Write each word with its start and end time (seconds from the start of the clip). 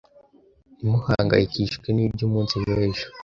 “ntimugahangayikishwe 0.75 1.87
n’iby’umunsi 1.93 2.53
w’ejo 2.67 3.05